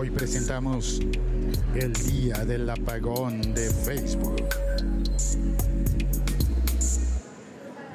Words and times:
Hoy 0.00 0.10
presentamos 0.10 1.00
el 1.74 1.92
día 1.92 2.44
del 2.44 2.70
apagón 2.70 3.52
de 3.52 3.68
Facebook. 3.68 4.36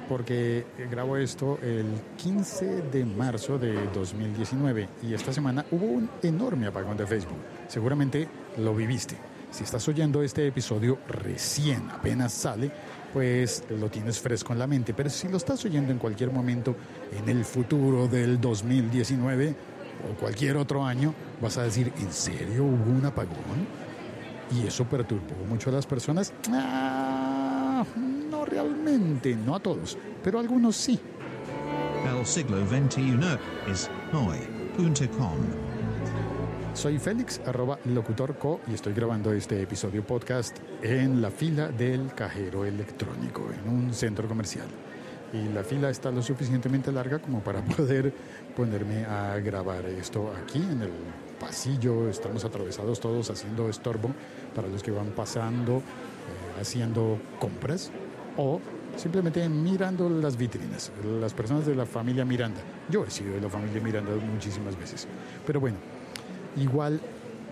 Porque 0.10 0.66
grabo 0.92 1.16
esto 1.16 1.60
el 1.62 1.86
15 2.18 2.81
de 2.92 3.05
marzo 3.05 3.58
de 3.58 3.88
2019 3.94 4.89
y 5.02 5.13
esta 5.13 5.31
semana 5.31 5.66
hubo 5.71 5.86
un 5.86 6.10
enorme 6.21 6.67
apagón 6.67 6.97
de 6.97 7.08
Facebook. 7.08 7.39
Seguramente 7.69 8.28
lo 8.58 8.76
viviste. 8.76 9.15
Si 9.49 9.63
estás 9.63 9.88
oyendo 9.88 10.22
este 10.24 10.46
episodio 10.46 10.97
recién, 11.08 11.90
apenas 11.90 12.33
sale, 12.33 12.70
pues 13.13 13.63
lo 13.70 13.88
tienes 13.88 14.20
fresco 14.20 14.51
en 14.51 14.60
la 14.60 14.67
mente. 14.67 14.94
Pero 14.94 15.10
si 15.10 15.29
lo 15.29 15.38
estás 15.38 15.63
oyendo 15.63 15.94
en 15.94 15.99
cualquier 15.99 16.31
momento 16.31 16.76
en 17.17 17.30
el 17.30 17.45
futuro 17.45 18.09
del 18.09 18.41
2019, 18.41 19.55
o 20.09 20.20
cualquier 20.20 20.57
otro 20.57 20.85
año, 20.85 21.13
vas 21.41 21.57
a 21.57 21.63
decir, 21.63 21.91
¿en 21.98 22.12
serio 22.12 22.63
hubo 22.63 22.91
un 22.91 23.05
apagón? 23.05 23.68
Y 24.52 24.68
eso 24.68 24.85
perturbó 24.85 25.45
mucho 25.48 25.70
a 25.70 25.73
las 25.73 25.85
personas. 25.85 26.34
Ah, 26.52 27.84
no 28.30 28.45
realmente, 28.45 29.35
no 29.35 29.55
a 29.55 29.59
todos, 29.59 29.98
pero 30.23 30.38
a 30.38 30.41
algunos 30.41 30.76
sí. 30.76 30.99
El 32.05 32.26
siglo 32.26 32.58
XXI 32.68 33.18
es 33.71 33.90
hoy.com. 34.13 35.38
Soy 36.73 36.98
Félix, 36.98 37.40
arroba 37.46 37.77
locutorco, 37.85 38.60
y 38.68 38.73
estoy 38.73 38.94
grabando 38.94 39.32
este 39.32 39.62
episodio 39.62 40.05
podcast 40.05 40.57
en 40.82 41.21
la 41.21 41.30
fila 41.30 41.68
del 41.68 42.13
cajero 42.13 42.66
electrónico, 42.66 43.48
en 43.52 43.70
un 43.71 43.94
centro 43.94 44.27
comercial 44.27 44.68
y 45.34 45.52
la 45.52 45.64
fila 45.64 45.90
está 45.90 46.12
lo 46.12 46.22
suficientemente 46.22 46.92
larga 46.92 47.20
como 47.20 47.40
para 47.41 47.62
poder 47.76 48.14
ponerme 48.55 49.05
a 49.05 49.38
grabar 49.40 49.86
esto 49.86 50.32
aquí 50.32 50.60
en 50.60 50.84
el 50.84 50.91
pasillo. 51.40 52.08
Estamos 52.08 52.46
atravesados 52.46 53.00
todos 53.00 53.30
haciendo 53.30 53.68
estorbo 53.68 54.12
para 54.55 54.68
los 54.68 54.84
que 54.84 54.91
van 54.91 55.07
pasando, 55.07 55.77
eh, 55.77 56.62
haciendo 56.62 57.20
compras 57.40 57.91
o 58.38 58.62
simplemente 58.96 59.48
mirando 59.49 60.07
las 60.07 60.38
vitrinas. 60.38 60.91
Las 61.20 61.34
personas 61.34 61.66
de 61.66 61.76
la 61.76 61.85
familia 61.85 62.24
Miranda. 62.24 62.62
Yo 62.90 63.04
he 63.04 63.10
sido 63.10 63.34
de 63.34 63.41
la 63.41 63.50
familia 63.50 63.82
Miranda 63.82 64.11
muchísimas 64.16 64.77
veces. 64.77 65.07
Pero 65.45 65.59
bueno, 65.59 65.77
igual 66.57 67.02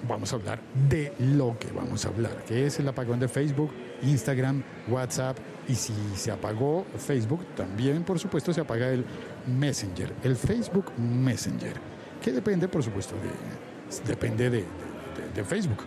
vamos 0.08 0.32
a 0.34 0.36
hablar 0.36 0.60
de 0.90 1.14
lo 1.20 1.58
que 1.60 1.72
vamos 1.72 2.06
a 2.06 2.10
hablar, 2.10 2.44
que 2.46 2.66
es 2.66 2.80
el 2.80 2.88
apagón 2.88 3.20
de 3.20 3.28
Facebook, 3.28 3.72
Instagram, 4.04 4.64
WhatsApp 4.88 5.38
y 5.68 5.76
si 5.76 5.94
se 6.16 6.32
apagó 6.32 6.86
Facebook, 6.98 7.46
también 7.56 8.04
por 8.04 8.20
supuesto 8.20 8.54
se 8.54 8.62
apaga 8.62 8.90
el 8.90 9.06
Messenger, 9.48 10.14
el 10.24 10.36
Facebook 10.36 10.92
Messenger, 10.98 11.74
que 12.22 12.32
depende 12.32 12.68
por 12.68 12.84
supuesto 12.84 13.16
de, 13.16 14.08
depende 14.08 14.50
de, 14.50 14.66
Facebook. 15.44 15.86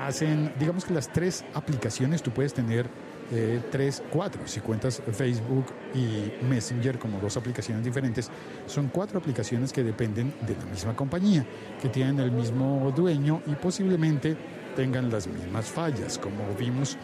Hacen, 0.00 0.52
digamos 0.58 0.84
que 0.84 0.94
las 0.94 1.12
tres 1.12 1.44
aplicaciones 1.52 2.22
tú 2.22 2.30
puedes 2.30 2.54
tener 2.54 2.86
eh, 3.30 3.60
tres, 3.70 4.02
cuatro. 4.10 4.42
Si 4.46 4.60
cuentas 4.60 5.02
Facebook 5.12 5.66
y 5.94 6.32
Messenger 6.44 6.98
como 6.98 7.20
dos 7.20 7.36
aplicaciones 7.36 7.84
diferentes, 7.84 8.30
son 8.66 8.88
cuatro 8.88 9.18
aplicaciones 9.18 9.72
que 9.72 9.82
dependen 9.82 10.34
de 10.46 10.56
la 10.56 10.64
misma 10.64 10.96
compañía, 10.96 11.44
que 11.80 11.88
tienen 11.88 12.18
el 12.20 12.30
mismo 12.30 12.92
dueño 12.96 13.42
y 13.46 13.54
posiblemente 13.54 14.36
tengan 14.74 15.10
las 15.10 15.26
mismas 15.26 15.66
fallas, 15.66 16.18
como 16.18 16.54
vimos 16.58 16.96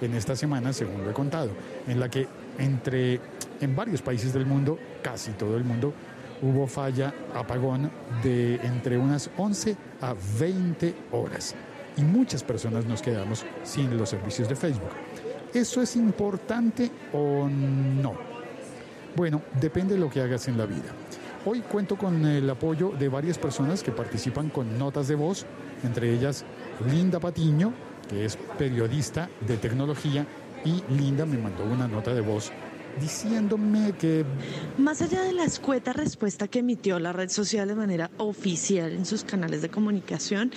en 0.00 0.14
esta 0.14 0.36
semana, 0.36 0.72
según 0.72 1.04
lo 1.04 1.10
he 1.10 1.14
contado, 1.14 1.50
en 1.86 2.00
la 2.00 2.08
que 2.08 2.26
entre 2.58 3.20
en 3.60 3.74
varios 3.74 4.02
países 4.02 4.32
del 4.32 4.46
mundo, 4.46 4.78
casi 5.02 5.32
todo 5.32 5.56
el 5.56 5.64
mundo, 5.64 5.92
hubo 6.42 6.66
falla, 6.66 7.14
apagón 7.34 7.90
de 8.22 8.56
entre 8.56 8.98
unas 8.98 9.30
11 9.36 9.76
a 10.00 10.14
20 10.38 10.94
horas. 11.12 11.54
Y 11.96 12.02
muchas 12.02 12.42
personas 12.42 12.84
nos 12.86 13.00
quedamos 13.00 13.44
sin 13.62 13.96
los 13.96 14.08
servicios 14.08 14.48
de 14.48 14.56
Facebook. 14.56 14.90
¿Eso 15.52 15.80
es 15.80 15.94
importante 15.96 16.90
o 17.12 17.48
no? 17.48 18.14
Bueno, 19.14 19.42
depende 19.60 19.94
de 19.94 20.00
lo 20.00 20.10
que 20.10 20.20
hagas 20.20 20.48
en 20.48 20.58
la 20.58 20.66
vida. 20.66 20.90
Hoy 21.46 21.60
cuento 21.60 21.96
con 21.96 22.24
el 22.26 22.48
apoyo 22.50 22.90
de 22.98 23.08
varias 23.08 23.38
personas 23.38 23.82
que 23.82 23.92
participan 23.92 24.48
con 24.48 24.76
notas 24.78 25.06
de 25.08 25.14
voz, 25.14 25.46
entre 25.84 26.12
ellas 26.12 26.44
Linda 26.90 27.20
Patiño, 27.20 27.72
que 28.08 28.24
es 28.24 28.36
periodista 28.58 29.28
de 29.46 29.56
tecnología, 29.56 30.26
y 30.64 30.82
Linda 30.94 31.26
me 31.26 31.38
mandó 31.38 31.64
una 31.64 31.86
nota 31.86 32.14
de 32.14 32.20
voz 32.20 32.50
diciéndome 33.00 33.92
que... 33.98 34.24
Más 34.78 35.02
allá 35.02 35.22
de 35.22 35.32
la 35.32 35.44
escueta 35.44 35.92
respuesta 35.92 36.48
que 36.48 36.60
emitió 36.60 36.98
la 36.98 37.12
red 37.12 37.28
social 37.28 37.68
de 37.68 37.74
manera 37.74 38.10
oficial 38.18 38.92
en 38.92 39.06
sus 39.06 39.24
canales 39.24 39.62
de 39.62 39.68
comunicación, 39.68 40.52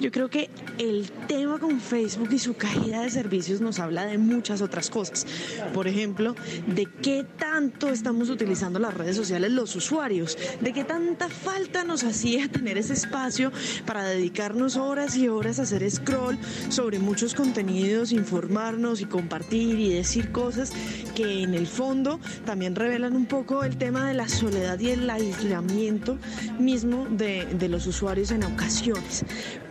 yo 0.00 0.10
creo 0.10 0.28
que 0.28 0.50
el 0.78 1.10
tema 1.26 1.58
con 1.58 1.80
Facebook 1.80 2.28
y 2.32 2.38
su 2.38 2.54
caída 2.54 3.02
de 3.02 3.10
servicios 3.10 3.60
nos 3.60 3.78
habla 3.78 4.06
de 4.06 4.18
muchas 4.18 4.60
otras 4.60 4.90
cosas. 4.90 5.26
Por 5.72 5.88
ejemplo, 5.88 6.34
de 6.66 6.86
qué 7.02 7.26
tanto 7.38 7.88
estamos 7.88 8.30
utilizando 8.30 8.78
las 8.78 8.94
redes 8.94 9.16
sociales 9.16 9.52
los 9.52 9.74
usuarios, 9.76 10.36
de 10.60 10.72
qué 10.72 10.84
tanta 10.84 11.28
falta 11.28 11.84
nos 11.84 12.04
hacía 12.04 12.48
tener 12.48 12.78
ese 12.78 12.92
espacio 12.94 13.52
para 13.84 14.04
dedicarnos 14.04 14.76
horas 14.76 15.16
y 15.16 15.28
horas 15.28 15.58
a 15.58 15.62
hacer 15.62 15.88
scroll 15.90 16.38
sobre 16.68 16.98
muchos 16.98 17.34
contenidos, 17.34 18.12
informarnos 18.12 19.00
y 19.00 19.04
compartir 19.04 19.78
y 19.78 19.92
decir 19.92 20.32
cosas 20.32 20.72
que 21.14 21.42
en 21.42 21.54
el 21.54 21.66
fondo 21.76 22.18
también 22.46 22.74
revelan 22.74 23.14
un 23.14 23.26
poco 23.26 23.62
el 23.62 23.76
tema 23.76 24.08
de 24.08 24.14
la 24.14 24.28
soledad 24.28 24.78
y 24.80 24.90
el 24.90 25.08
aislamiento 25.10 26.16
mismo 26.58 27.06
de, 27.10 27.44
de 27.44 27.68
los 27.68 27.86
usuarios 27.86 28.30
en 28.30 28.44
ocasiones. 28.44 29.24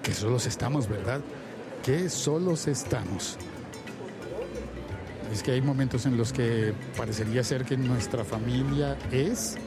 Que 0.04 0.14
solos 0.14 0.46
estamos, 0.46 0.88
¿verdad? 0.88 1.22
Que 1.84 2.10
solos 2.10 2.68
estamos. 2.68 3.38
Es 5.34 5.42
que 5.42 5.52
hay 5.52 5.62
momentos 5.62 6.06
en 6.06 6.16
los 6.16 6.32
que 6.32 6.74
parecería 6.96 7.44
ser 7.44 7.66
que 7.66 7.76
nuestra 7.76 8.24
familia 8.24 8.98
es 9.12 9.58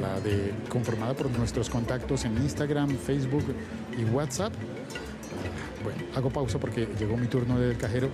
la 0.00 0.18
de 0.20 0.54
conformada 0.68 1.14
por 1.14 1.30
nuestros 1.30 1.68
contactos 1.68 2.24
en 2.24 2.36
Instagram, 2.38 2.96
Facebook 2.96 3.44
y 3.98 4.04
WhatsApp. 4.04 4.52
Bueno, 5.84 6.00
hago 6.14 6.30
pausa 6.30 6.58
porque 6.58 6.88
llegó 6.98 7.16
mi 7.16 7.26
turno 7.26 7.58
del 7.58 7.76
cajero. 7.76 8.08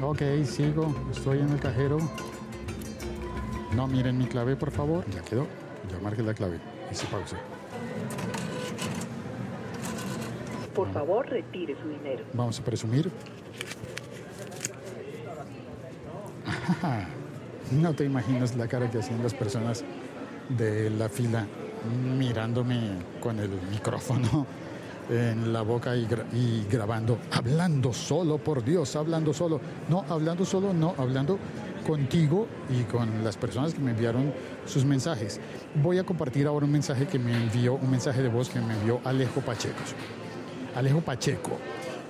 Ok, 0.00 0.22
sigo, 0.44 0.94
estoy 1.10 1.40
en 1.40 1.50
el 1.50 1.58
cajero. 1.58 1.98
No 3.74 3.88
miren 3.88 4.16
mi 4.16 4.26
clave, 4.26 4.54
por 4.54 4.70
favor. 4.70 5.04
Ya 5.10 5.22
quedó, 5.22 5.46
ya 5.90 5.98
marqué 6.00 6.22
la 6.22 6.34
clave. 6.34 6.60
Hice 6.90 7.06
pausa. 7.06 7.36
Por 10.72 10.92
favor, 10.92 11.28
retire 11.28 11.76
su 11.82 11.88
dinero. 11.88 12.24
Vamos 12.32 12.60
a 12.60 12.64
presumir. 12.64 13.10
No 17.70 17.92
te 17.92 18.04
imaginas 18.04 18.56
la 18.56 18.66
cara 18.66 18.90
que 18.90 18.98
hacían 18.98 19.22
las 19.22 19.34
personas 19.34 19.84
de 20.48 20.88
la 20.88 21.10
fila 21.10 21.46
mirándome 22.16 22.92
con 23.20 23.38
el 23.38 23.50
micrófono 23.70 24.46
en 25.10 25.52
la 25.52 25.62
boca 25.62 25.96
y, 25.96 26.06
grabando, 26.70 27.18
hablando 27.30 27.92
solo, 27.92 28.38
por 28.38 28.64
Dios, 28.64 28.94
hablando 28.96 29.32
solo. 29.32 29.60
No, 29.88 30.04
hablando 30.08 30.44
solo, 30.44 30.72
no, 30.72 30.94
hablando 30.98 31.38
contigo 31.86 32.46
y 32.68 32.82
con 32.82 33.24
las 33.24 33.36
personas 33.36 33.72
que 33.72 33.80
me 33.80 33.92
enviaron 33.92 34.32
sus 34.66 34.84
mensajes. 34.84 35.40
Voy 35.82 35.98
a 35.98 36.04
compartir 36.04 36.46
ahora 36.46 36.66
un 36.66 36.72
mensaje 36.72 37.06
que 37.06 37.18
me 37.18 37.34
envió, 37.34 37.74
un 37.74 37.90
mensaje 37.90 38.22
de 38.22 38.28
voz 38.28 38.50
que 38.50 38.60
me 38.60 38.74
envió 38.74 39.00
Alejo 39.04 39.40
Pacheco. 39.40 39.82
Alejo 40.74 41.00
Pacheco. 41.00 41.52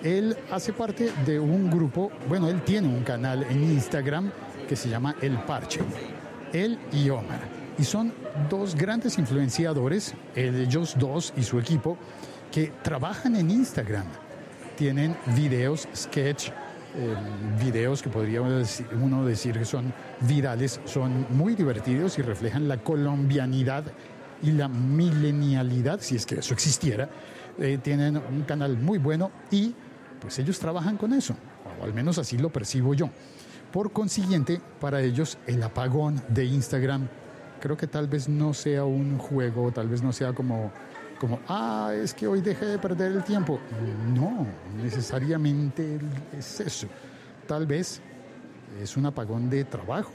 Él 0.03 0.37
hace 0.50 0.72
parte 0.72 1.10
de 1.26 1.41
un 1.41 1.70
grupo, 1.70 2.10
bueno, 2.28 2.48
él 2.48 2.62
tiene 2.62 2.88
un 2.88 3.03
canal 3.03 3.44
en 3.50 3.64
Instagram 3.64 4.31
que 4.69 4.76
se 4.76 4.88
llama 4.88 5.16
El 5.20 5.38
Parche. 5.44 5.81
Él 6.53 6.78
y 6.92 7.10
Omar. 7.10 7.41
Y 7.78 7.84
son 7.84 8.12
dos 8.50 8.75
grandes 8.75 9.19
influenciadores, 9.19 10.14
ellos 10.34 10.97
dos 10.98 11.32
y 11.37 11.43
su 11.43 11.58
equipo, 11.58 11.96
que 12.52 12.72
trabajan 12.82 13.36
en 13.36 13.50
Instagram. 13.50 14.06
Tienen 14.76 15.16
videos, 15.34 15.88
sketch, 15.94 16.48
eh, 16.48 17.14
videos 17.62 18.02
que 18.02 18.08
podría 18.08 18.40
uno 18.40 19.24
decir 19.24 19.58
que 19.58 19.64
son 19.64 19.92
virales, 20.20 20.80
son 20.84 21.26
muy 21.30 21.54
divertidos 21.54 22.18
y 22.18 22.22
reflejan 22.22 22.68
la 22.68 22.78
colombianidad 22.78 23.84
y 24.42 24.52
la 24.52 24.68
milenialidad, 24.68 26.00
si 26.00 26.16
es 26.16 26.24
que 26.24 26.36
eso 26.36 26.54
existiera. 26.54 27.08
Eh, 27.58 27.78
tienen 27.82 28.16
un 28.16 28.42
canal 28.42 28.76
muy 28.76 28.98
bueno 28.98 29.30
y 29.50 29.74
pues 30.20 30.38
ellos 30.38 30.58
trabajan 30.58 30.96
con 30.96 31.12
eso, 31.12 31.34
o 31.80 31.84
al 31.84 31.92
menos 31.92 32.18
así 32.18 32.38
lo 32.38 32.50
percibo 32.50 32.94
yo. 32.94 33.10
Por 33.72 33.92
consiguiente, 33.92 34.60
para 34.80 35.02
ellos 35.02 35.38
el 35.46 35.62
apagón 35.62 36.22
de 36.28 36.44
Instagram 36.46 37.08
creo 37.60 37.76
que 37.76 37.86
tal 37.86 38.06
vez 38.06 38.28
no 38.28 38.54
sea 38.54 38.84
un 38.84 39.18
juego, 39.18 39.72
tal 39.72 39.88
vez 39.88 40.02
no 40.02 40.12
sea 40.12 40.32
como 40.32 40.72
como, 41.19 41.41
ah, 41.49 41.93
es 41.94 42.15
que 42.15 42.26
hoy 42.26 42.41
dejé 42.41 42.67
de 42.67 42.79
perder 42.79 43.12
el 43.12 43.25
tiempo. 43.25 43.61
No, 44.15 44.47
necesariamente 44.82 45.99
es 46.37 46.61
eso. 46.61 46.88
Tal 47.47 47.67
vez 47.67 48.00
es 48.82 48.97
un 48.97 49.06
apagón 49.06 49.50
de 49.50 49.65
trabajo. 49.65 50.12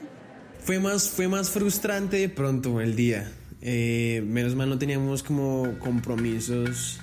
Fue 0.59 0.79
más, 0.79 1.09
fue 1.09 1.27
más 1.27 1.49
frustrante 1.49 2.17
de 2.17 2.29
pronto 2.29 2.79
el 2.79 2.95
día. 2.95 3.29
Eh, 3.61 4.23
menos 4.25 4.55
mal 4.55 4.69
no 4.69 4.77
teníamos 4.77 5.23
como 5.23 5.77
compromisos 5.79 6.99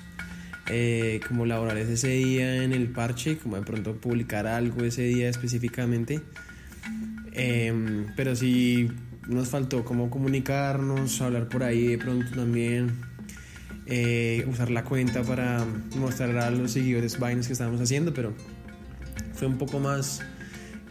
eh, 0.67 1.19
como 1.27 1.45
laborales 1.45 1.89
ese 1.89 2.09
día 2.09 2.63
en 2.63 2.71
el 2.71 2.91
parche, 2.91 3.37
como 3.37 3.55
de 3.55 3.63
pronto 3.63 3.95
publicar 3.95 4.47
algo 4.47 4.83
ese 4.83 5.03
día 5.03 5.27
específicamente. 5.27 6.21
Em, 7.33 8.07
pero 8.15 8.35
sí 8.35 8.89
nos 9.27 9.49
faltó 9.49 9.83
como 9.83 10.09
comunicarnos, 10.09 11.21
hablar 11.21 11.47
por 11.49 11.63
ahí 11.63 11.87
de 11.87 11.97
pronto 11.97 12.31
también, 12.35 12.91
eh, 13.85 14.45
usar 14.49 14.69
la 14.69 14.83
cuenta 14.83 15.23
para 15.23 15.65
mostrar 15.95 16.37
a 16.37 16.51
los 16.51 16.71
seguidores 16.71 17.17
vainas 17.19 17.47
que 17.47 17.53
estábamos 17.53 17.81
haciendo, 17.81 18.13
pero 18.13 18.33
fue 19.33 19.47
un 19.47 19.57
poco 19.57 19.79
más 19.79 20.21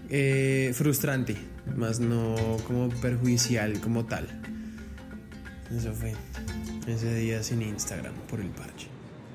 eh, 0.08 0.72
frustrante, 0.75 1.37
más 1.76 2.00
no 2.00 2.34
como 2.66 2.88
perjudicial 2.88 3.81
como 3.81 4.04
tal. 4.06 4.26
Eso 5.75 5.92
fue 5.92 6.14
ese 6.87 7.14
día 7.14 7.42
sin 7.42 7.62
Instagram 7.62 8.14
por 8.28 8.40
el 8.40 8.48
parche. 8.48 8.88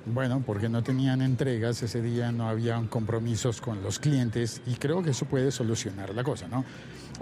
Bueno, 0.06 0.44
porque 0.46 0.70
no 0.70 0.84
tenían 0.84 1.22
entregas, 1.22 1.82
ese 1.82 2.02
día 2.02 2.32
no 2.32 2.48
habían 2.48 2.88
compromisos 2.88 3.60
con 3.60 3.82
los 3.82 3.98
clientes 3.98 4.62
y 4.68 4.76
creo 4.76 5.02
que 5.02 5.12
eso 5.12 5.26
puede 5.26 5.52
solucionar 5.52 6.14
la 6.14 6.24
cosa, 6.24 6.48
¿no? 6.48 6.64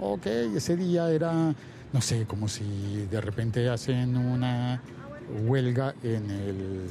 Ok, 0.00 0.26
ese 0.26 0.76
día 0.76 1.10
era, 1.10 1.54
no 1.92 2.00
sé, 2.02 2.26
como 2.26 2.46
si 2.46 3.06
de 3.10 3.20
repente 3.22 3.70
hacen 3.70 4.16
una 4.16 4.82
huelga 5.46 5.94
en 6.02 6.30
el, 6.30 6.90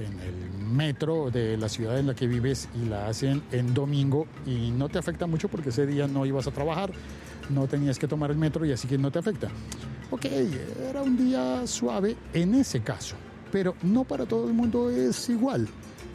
en 0.00 0.20
el 0.20 0.66
metro 0.66 1.30
de 1.30 1.56
la 1.56 1.68
ciudad 1.68 1.98
en 1.98 2.06
la 2.06 2.14
que 2.14 2.26
vives 2.26 2.68
y 2.74 2.88
la 2.88 3.08
hacen 3.08 3.42
en 3.52 3.74
domingo 3.74 4.26
y 4.46 4.70
no 4.70 4.88
te 4.88 4.98
afecta 4.98 5.26
mucho 5.26 5.48
porque 5.48 5.70
ese 5.70 5.86
día 5.86 6.06
no 6.06 6.26
ibas 6.26 6.46
a 6.46 6.50
trabajar, 6.50 6.92
no 7.50 7.66
tenías 7.66 7.98
que 7.98 8.08
tomar 8.08 8.30
el 8.30 8.36
metro 8.36 8.64
y 8.64 8.72
así 8.72 8.88
que 8.88 8.98
no 8.98 9.10
te 9.10 9.18
afecta. 9.18 9.48
Ok, 10.10 10.26
era 10.90 11.02
un 11.02 11.16
día 11.16 11.66
suave 11.66 12.16
en 12.32 12.54
ese 12.54 12.80
caso 12.80 13.16
pero 13.54 13.76
no 13.84 14.02
para 14.02 14.26
todo 14.26 14.48
el 14.48 14.52
mundo 14.52 14.90
es 14.90 15.28
igual, 15.28 15.68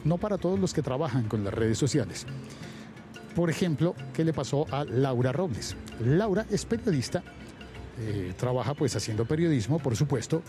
no 0.04 0.18
para 0.18 0.36
todos 0.36 0.60
los 0.60 0.74
que 0.74 0.82
trabajan 0.82 1.26
con 1.26 1.42
las 1.42 1.54
redes 1.54 1.78
sociales. 1.78 2.26
Por 3.34 3.48
ejemplo, 3.48 3.94
¿qué 4.12 4.26
le 4.26 4.34
pasó 4.34 4.66
a 4.70 4.84
Laura 4.84 5.32
Robles? 5.32 5.74
Laura 6.04 6.44
es 6.50 6.66
periodista, 6.66 7.22
eh, 7.98 8.34
trabaja 8.36 8.74
pues 8.74 8.94
haciendo 8.96 9.24
periodismo, 9.24 9.78
por 9.78 9.96
supuesto. 9.96 10.42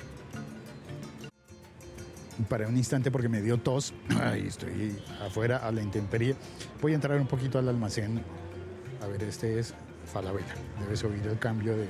Para 2.49 2.67
un 2.67 2.77
instante 2.77 3.11
porque 3.11 3.29
me 3.29 3.41
dio 3.41 3.57
tos, 3.57 3.93
Ay, 4.21 4.47
estoy 4.47 4.97
afuera 5.21 5.57
a 5.57 5.71
la 5.71 5.81
intemperie. 5.81 6.35
Voy 6.81 6.93
a 6.93 6.95
entrar 6.95 7.19
un 7.19 7.27
poquito 7.27 7.59
al 7.59 7.67
almacén. 7.69 8.23
A 9.03 9.07
ver, 9.07 9.23
este 9.23 9.59
es 9.59 9.73
Falabella. 10.11 10.55
Debes 10.79 11.03
oír 11.03 11.25
el 11.27 11.39
cambio 11.39 11.75
de, 11.75 11.87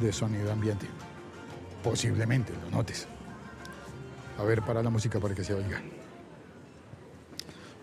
de 0.00 0.12
sonido 0.12 0.52
ambiente. 0.52 0.86
Posiblemente, 1.82 2.52
lo 2.64 2.70
notes. 2.76 3.06
A 4.38 4.44
ver, 4.44 4.62
para 4.62 4.82
la 4.82 4.90
música 4.90 5.18
para 5.20 5.34
que 5.34 5.44
se 5.44 5.54
oiga. 5.54 5.80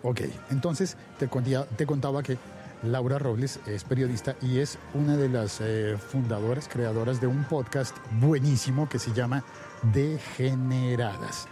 Ok, 0.02 0.20
entonces 0.50 0.96
te, 1.18 1.28
te 1.76 1.86
contaba 1.86 2.22
que 2.22 2.38
Laura 2.82 3.18
Robles 3.18 3.60
es 3.66 3.84
periodista 3.84 4.36
y 4.40 4.58
es 4.58 4.78
una 4.94 5.16
de 5.16 5.28
las 5.28 5.60
eh, 5.60 5.96
fundadoras, 5.98 6.68
creadoras 6.68 7.20
de 7.20 7.26
un 7.26 7.44
podcast 7.44 7.96
buenísimo 8.20 8.88
que 8.88 8.98
se 8.98 9.12
llama 9.12 9.44
Degeneradas. 9.92 11.48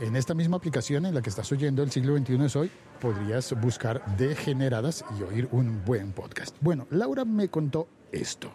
En 0.00 0.16
esta 0.16 0.34
misma 0.34 0.56
aplicación 0.56 1.06
en 1.06 1.14
la 1.14 1.22
que 1.22 1.30
estás 1.30 1.52
oyendo 1.52 1.82
El 1.82 1.90
siglo 1.90 2.16
XXI 2.16 2.44
es 2.44 2.56
hoy, 2.56 2.70
podrías 3.00 3.52
buscar 3.60 4.04
Degeneradas 4.16 5.04
y 5.18 5.22
oír 5.22 5.48
un 5.52 5.84
buen 5.84 6.12
podcast. 6.12 6.56
Bueno, 6.60 6.86
Laura 6.90 7.24
me 7.24 7.48
contó 7.48 7.86
esto. 8.10 8.50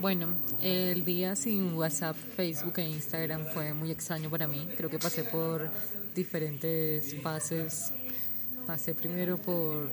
Bueno, 0.00 0.26
el 0.60 1.04
día 1.04 1.36
sin 1.36 1.74
WhatsApp, 1.74 2.16
Facebook 2.16 2.74
e 2.78 2.88
Instagram 2.88 3.46
fue 3.46 3.72
muy 3.72 3.90
extraño 3.90 4.28
para 4.28 4.48
mí. 4.48 4.66
Creo 4.76 4.90
que 4.90 4.98
pasé 4.98 5.24
por 5.24 5.68
diferentes 6.14 7.20
fases. 7.22 7.92
Pasé 8.66 8.94
primero 8.94 9.36
por, 9.36 9.90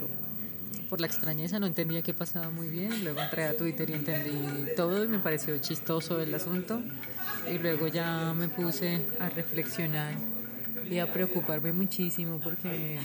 por 0.89 0.99
la 1.01 1.07
extrañeza, 1.07 1.59
no 1.59 1.67
entendía 1.67 2.01
qué 2.01 2.13
pasaba 2.13 2.49
muy 2.49 2.67
bien. 2.67 3.03
Luego 3.03 3.21
entré 3.21 3.45
a 3.45 3.55
Twitter 3.55 3.89
y 3.89 3.93
entendí 3.93 4.75
todo 4.75 5.03
y 5.03 5.07
me 5.07 5.19
pareció 5.19 5.57
chistoso 5.57 6.19
el 6.21 6.33
asunto. 6.33 6.81
Y 7.49 7.57
luego 7.57 7.87
ya 7.87 8.33
me 8.33 8.49
puse 8.49 9.07
a 9.19 9.29
reflexionar 9.29 10.13
y 10.89 10.99
a 10.99 11.11
preocuparme 11.11 11.71
muchísimo 11.71 12.39
porque 12.39 12.99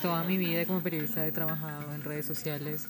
toda 0.00 0.24
mi 0.24 0.36
vida 0.38 0.64
como 0.64 0.82
periodista 0.82 1.26
he 1.26 1.32
trabajado 1.32 1.94
en 1.94 2.02
redes 2.02 2.26
sociales 2.26 2.88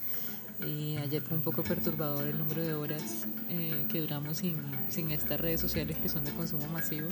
y 0.65 0.97
ayer 0.99 1.23
fue 1.23 1.37
un 1.37 1.43
poco 1.43 1.63
perturbador 1.63 2.27
el 2.29 2.39
número 2.39 2.63
de 2.63 2.75
horas 2.75 3.27
eh, 3.49 3.85
que 3.91 4.01
duramos 4.01 4.39
sin, 4.39 5.11
estas 5.11 5.41
redes 5.41 5.61
sociales 5.61 5.97
que 5.97 6.09
son 6.09 6.25
de 6.25 6.31
consumo 6.31 6.67
masivo, 6.69 7.09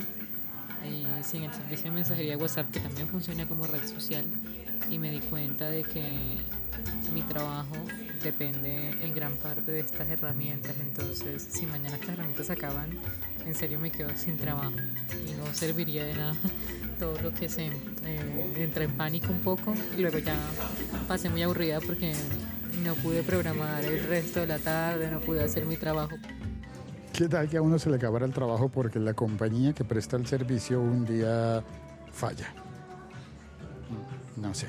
eh, 0.85 1.05
sin 1.23 1.43
el 1.43 1.53
servicio 1.53 1.85
de 1.85 1.91
mensajería 1.91 2.37
WhatsApp 2.37 2.71
que 2.71 2.79
también 2.79 3.07
funciona 3.09 3.45
como 3.45 3.67
red 3.67 3.85
social 3.85 4.23
y 4.89 4.99
me 4.99 5.11
di 5.11 5.19
cuenta 5.19 5.69
de 5.69 5.83
que 5.83 6.03
mi 7.13 7.21
trabajo 7.23 7.75
depende 8.23 8.91
en 9.01 9.13
gran 9.13 9.33
parte 9.33 9.71
de 9.71 9.79
estas 9.79 10.09
herramientas, 10.09 10.73
entonces 10.79 11.47
si 11.49 11.65
mañana 11.65 11.95
estas 11.95 12.11
herramientas 12.11 12.49
acaban, 12.49 12.89
en 13.45 13.55
serio 13.55 13.79
me 13.79 13.91
quedo 13.91 14.09
sin 14.15 14.37
trabajo 14.37 14.73
y 15.27 15.33
no 15.33 15.53
serviría 15.53 16.05
de 16.05 16.13
nada 16.13 16.35
todo 16.99 17.19
lo 17.21 17.33
que 17.33 17.49
se 17.49 17.65
eh, 17.67 18.53
entra 18.57 18.83
en 18.83 18.91
pánico 18.91 19.31
un 19.31 19.39
poco 19.39 19.73
y 19.97 20.01
luego 20.01 20.19
ya 20.19 20.35
pasé 21.07 21.29
muy 21.29 21.41
aburrida 21.41 21.79
porque 21.81 22.13
no 22.83 22.95
pude 22.95 23.23
programar 23.23 23.83
el 23.83 24.03
resto 24.07 24.41
de 24.41 24.47
la 24.47 24.59
tarde, 24.59 25.09
no 25.11 25.19
pude 25.19 25.43
hacer 25.43 25.65
mi 25.65 25.75
trabajo. 25.75 26.15
¿Qué 27.13 27.27
tal 27.27 27.49
que 27.49 27.57
a 27.57 27.61
uno 27.61 27.77
se 27.77 27.89
le 27.89 27.97
acabara 27.97 28.25
el 28.25 28.33
trabajo 28.33 28.69
porque 28.69 28.99
la 28.99 29.13
compañía 29.13 29.73
que 29.73 29.83
presta 29.83 30.15
el 30.15 30.25
servicio 30.25 30.81
un 30.81 31.05
día 31.05 31.63
falla? 32.11 32.53
No 34.41 34.53
sé. 34.53 34.67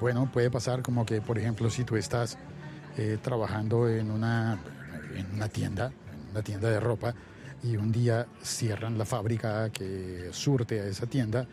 Bueno, 0.00 0.30
puede 0.32 0.50
pasar 0.50 0.82
como 0.82 1.04
que, 1.04 1.20
por 1.20 1.38
ejemplo, 1.38 1.70
si 1.70 1.84
tú 1.84 1.96
estás 1.96 2.38
eh, 2.96 3.18
trabajando 3.22 3.88
en 3.88 4.10
una, 4.10 4.58
en 5.14 5.26
una 5.34 5.48
tienda, 5.48 5.86
en 5.86 6.30
una 6.30 6.42
tienda 6.42 6.70
de 6.70 6.80
ropa, 6.80 7.14
y 7.62 7.76
un 7.76 7.92
día 7.92 8.26
cierran 8.42 8.98
la 8.98 9.04
fábrica 9.04 9.70
que 9.70 10.28
surte 10.32 10.80
a 10.80 10.86
esa 10.86 11.06
tienda, 11.06 11.46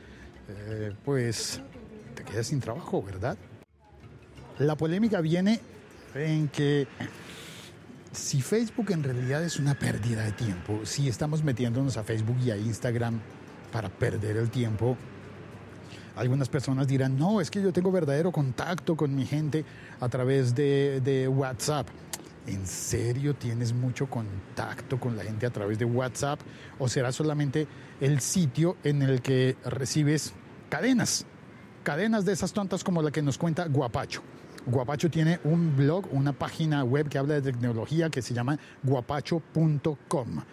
eh, 0.49 0.93
pues 1.05 1.61
te 2.15 2.23
quedas 2.23 2.47
sin 2.47 2.59
trabajo, 2.59 3.01
¿verdad? 3.03 3.37
La 4.59 4.75
polémica 4.75 5.21
viene 5.21 5.59
en 6.15 6.47
que 6.49 6.87
si 8.11 8.41
Facebook 8.41 8.91
en 8.91 9.03
realidad 9.03 9.43
es 9.43 9.57
una 9.59 9.75
pérdida 9.75 10.23
de 10.23 10.31
tiempo, 10.33 10.81
si 10.83 11.07
estamos 11.07 11.43
metiéndonos 11.43 11.97
a 11.97 12.03
Facebook 12.03 12.37
y 12.43 12.51
a 12.51 12.57
Instagram 12.57 13.19
para 13.71 13.89
perder 13.89 14.37
el 14.37 14.49
tiempo, 14.49 14.97
algunas 16.15 16.49
personas 16.49 16.87
dirán, 16.87 17.17
no, 17.17 17.41
es 17.41 17.49
que 17.49 17.61
yo 17.61 17.71
tengo 17.71 17.91
verdadero 17.91 18.31
contacto 18.31 18.95
con 18.95 19.15
mi 19.15 19.25
gente 19.25 19.63
a 19.99 20.09
través 20.09 20.53
de, 20.55 21.27
WhatsApp. 21.27 21.87
¿En 22.47 22.65
serio 22.65 23.35
tienes 23.35 23.71
mucho 23.71 24.07
contacto 24.07 24.99
con 24.99 25.15
la 25.15 25.23
gente 25.23 25.45
a 25.45 25.51
través 25.51 25.77
de 25.77 25.85
WhatsApp? 25.85 26.39
¿O 26.79 26.87
será 26.87 27.11
solamente 27.11 27.67
el 27.99 28.19
sitio 28.19 28.77
en 28.83 29.03
el 29.03 29.21
que 29.21 29.55
recibes 29.63 30.33
cadenas? 30.69 31.25
Cadenas 31.83 32.25
de 32.25 32.33
esas 32.33 32.51
tontas 32.51 32.83
como 32.83 33.01
la 33.01 33.11
que 33.11 33.21
nos 33.21 33.37
cuenta 33.37 33.67
Guapacho. 33.67 34.21
Guapacho 34.65 35.09
tiene 35.09 35.39
un 35.43 35.75
blog, 35.75 36.05
una 36.11 36.33
página 36.33 36.83
web 36.83 37.09
que 37.09 37.17
habla 37.17 37.35
de 37.35 37.41
tecnología 37.41 38.09
que 38.09 38.21
se 38.21 38.33
llama 38.33 38.59
guapacho.com. 38.83 40.43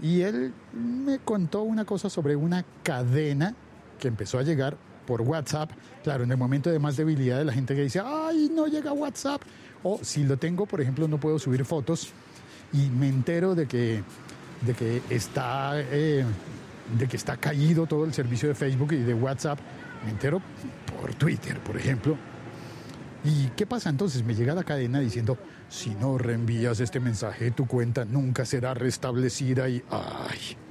Y 0.00 0.20
él 0.22 0.54
me 0.72 1.18
contó 1.18 1.62
una 1.62 1.84
cosa 1.84 2.08
sobre 2.10 2.36
una 2.36 2.64
cadena 2.82 3.54
que 3.98 4.08
empezó 4.08 4.38
a 4.38 4.42
llegar 4.42 4.76
por 5.08 5.22
WhatsApp. 5.22 5.70
Claro, 6.04 6.24
en 6.24 6.30
el 6.30 6.36
momento 6.36 6.70
de 6.70 6.78
más 6.78 6.98
debilidad 6.98 7.38
de 7.38 7.46
la 7.46 7.52
gente 7.54 7.74
que 7.74 7.80
dice, 7.80 8.02
ay, 8.04 8.50
no 8.54 8.66
llega 8.66 8.92
WhatsApp. 8.92 9.40
O 9.82 9.98
si 10.02 10.24
lo 10.24 10.36
tengo, 10.36 10.66
por 10.66 10.82
ejemplo, 10.82 11.08
no 11.08 11.18
puedo 11.18 11.38
subir 11.38 11.64
fotos 11.64 12.10
y 12.74 12.90
me 12.90 13.08
entero 13.08 13.54
de 13.54 13.66
que, 13.66 14.02
de 14.60 14.74
que, 14.74 15.00
está, 15.08 15.72
eh, 15.80 16.26
de 16.98 17.08
que 17.08 17.16
está 17.16 17.38
caído 17.38 17.86
todo 17.86 18.04
el 18.04 18.12
servicio 18.12 18.50
de 18.50 18.54
Facebook 18.54 18.92
y 18.92 19.02
de 19.02 19.14
WhatsApp. 19.14 19.58
Me 20.04 20.10
entero 20.10 20.42
por 21.00 21.14
Twitter, 21.14 21.58
por 21.60 21.78
ejemplo 21.78 22.18
¿Y 23.24 23.48
qué 23.56 23.66
pasa 23.66 23.90
entonces? 23.90 24.24
Me 24.24 24.34
llega 24.34 24.54
la 24.54 24.62
cadena 24.62 25.00
diciendo, 25.00 25.38
si 25.68 25.90
no 25.90 26.18
reenvías 26.18 26.80
este 26.80 27.00
mensaje, 27.00 27.50
tu 27.50 27.66
cuenta 27.66 28.04
nunca 28.04 28.44
será 28.44 28.74
restablecida 28.74 29.68
y 29.68 29.82
¡ay! 29.90 30.67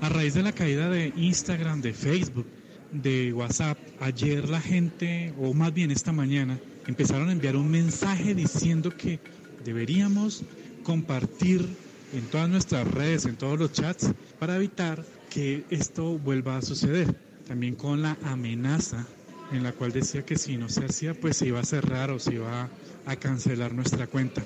A 0.00 0.08
raíz 0.08 0.32
de 0.32 0.42
la 0.42 0.52
caída 0.52 0.88
de 0.88 1.12
Instagram, 1.14 1.82
de 1.82 1.92
Facebook, 1.92 2.46
de 2.90 3.34
WhatsApp, 3.34 3.78
ayer 4.00 4.48
la 4.48 4.60
gente, 4.60 5.34
o 5.38 5.52
más 5.52 5.74
bien 5.74 5.90
esta 5.90 6.10
mañana, 6.10 6.58
empezaron 6.86 7.28
a 7.28 7.32
enviar 7.32 7.54
un 7.54 7.70
mensaje 7.70 8.34
diciendo 8.34 8.96
que 8.96 9.20
deberíamos 9.62 10.42
compartir 10.84 11.68
en 12.14 12.22
todas 12.30 12.48
nuestras 12.48 12.88
redes, 12.88 13.26
en 13.26 13.36
todos 13.36 13.58
los 13.58 13.72
chats, 13.72 14.10
para 14.38 14.56
evitar 14.56 15.04
que 15.28 15.64
esto 15.68 16.18
vuelva 16.18 16.56
a 16.56 16.62
suceder. 16.62 17.14
También 17.46 17.74
con 17.74 18.00
la 18.00 18.16
amenaza 18.24 19.06
en 19.52 19.62
la 19.62 19.72
cual 19.72 19.92
decía 19.92 20.24
que 20.24 20.38
si 20.38 20.56
no 20.56 20.70
se 20.70 20.86
hacía, 20.86 21.12
pues 21.12 21.36
se 21.36 21.48
iba 21.48 21.60
a 21.60 21.64
cerrar 21.64 22.10
o 22.10 22.18
se 22.18 22.36
iba 22.36 22.70
a 23.04 23.16
cancelar 23.16 23.74
nuestra 23.74 24.06
cuenta. 24.06 24.42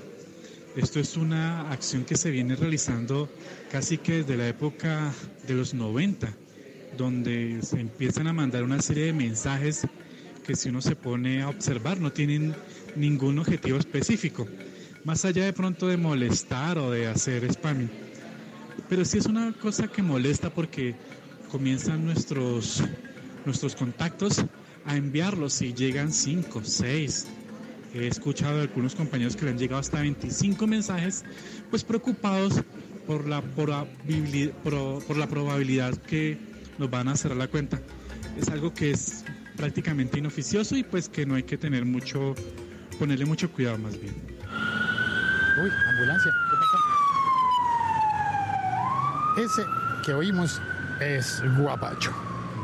Esto 0.77 0.99
es 0.99 1.17
una 1.17 1.71
acción 1.71 2.05
que 2.05 2.17
se 2.17 2.33
viene 2.33 2.57
realizando 2.57 3.31
casi 3.71 3.99
que 3.99 4.19
desde 4.19 4.37
la 4.37 4.49
época 4.49 5.13
de 5.47 5.55
los 5.55 5.73
90, 5.73 6.35
donde 6.99 7.61
se 7.63 7.79
empiezan 7.79 8.27
a 8.27 8.33
mandar 8.33 8.65
una 8.65 8.83
serie 8.83 9.05
de 9.05 9.13
mensajes 9.13 9.87
que 10.45 10.57
si 10.57 10.71
uno 10.71 10.83
se 10.83 10.97
pone 10.97 11.43
a 11.43 11.49
observar 11.49 12.01
no 12.01 12.11
tienen 12.11 12.57
ningún 12.97 13.39
objetivo 13.39 13.79
específico, 13.79 14.49
más 15.05 15.25
allá 15.25 15.45
de 15.45 15.53
pronto 15.53 15.87
de 15.87 15.97
molestar 15.97 16.77
o 16.79 16.91
de 16.91 17.07
hacer 17.07 17.51
spamming. 17.53 17.91
Pero 18.89 19.05
sí 19.05 19.19
es 19.19 19.27
una 19.27 19.53
cosa 19.53 19.87
que 19.87 20.03
molesta 20.03 20.51
porque 20.51 20.97
comienzan 21.53 22.05
nuestros, 22.05 22.83
nuestros 23.45 23.77
contactos 23.77 24.45
a 24.85 24.97
enviarlos 24.97 25.63
y 25.63 25.73
llegan 25.73 26.13
5, 26.13 26.63
6. 26.65 27.27
He 27.95 28.09
escuchado 28.09 28.57
de 28.57 28.63
algunos 28.63 28.97
compañeros 28.97 29.37
que 29.37 29.45
le 29.45 29.53
han 29.53 29.59
llegado 29.59 29.81
hasta 29.81 30.01
25 30.01 30.67
mensajes, 30.67 31.25
pues 31.71 31.85
preocupados 31.85 32.61
por 33.07 33.29
la, 33.29 33.41
por 33.41 33.71
por 35.07 35.17
la 35.17 35.29
probabilidad 35.29 35.95
que 35.99 36.37
nos 36.79 36.91
van 36.91 37.07
a 37.07 37.17
cerrar 37.17 37.39
la 37.39 37.47
cuenta. 37.47 37.81
Es 38.37 38.49
algo 38.49 38.75
que 38.75 38.91
es 38.91 39.25
prácticamente 39.57 40.19
inoficioso 40.19 40.77
y 40.77 40.83
pues 40.83 41.09
que 41.09 41.25
no 41.25 41.37
hay 41.37 41.45
que 41.45 41.57
tener 41.57 41.85
mucho, 41.85 42.35
ponerle 42.99 43.27
mucho 43.27 43.49
cuidado 43.53 43.79
más 43.79 44.01
bien. 44.01 44.15
Uy, 45.63 45.71
ambulancia, 45.91 46.33
¿qué 46.51 46.57
pasó? 49.37 49.45
Ese 49.45 49.63
que 50.05 50.13
oímos 50.13 50.61
es 51.01 51.43
Guapacho. 51.57 52.13